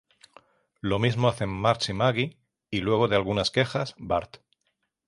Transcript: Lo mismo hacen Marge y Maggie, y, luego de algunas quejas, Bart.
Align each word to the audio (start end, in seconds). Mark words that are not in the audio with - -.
Lo 0.79 0.97
mismo 0.97 1.27
hacen 1.27 1.49
Marge 1.49 1.91
y 1.91 1.95
Maggie, 1.95 2.37
y, 2.71 2.79
luego 2.79 3.07
de 3.07 3.17
algunas 3.17 3.51
quejas, 3.51 3.93
Bart. 3.99 4.37